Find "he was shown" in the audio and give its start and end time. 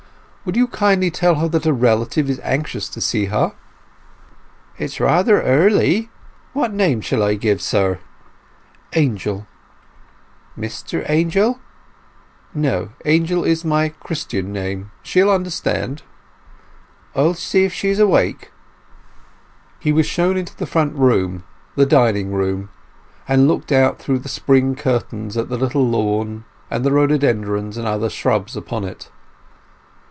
19.79-20.37